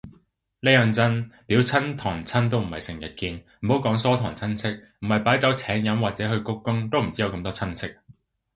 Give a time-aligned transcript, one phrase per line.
[0.61, 4.67] 呢樣真，表親堂親都唔係成日見，唔好講疏堂親戚，
[5.01, 7.93] 唔係擺酒請飲或者去鞠躬都唔知有咁多親戚